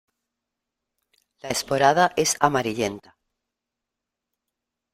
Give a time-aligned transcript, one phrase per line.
[1.43, 3.19] La esporada es amarillenta.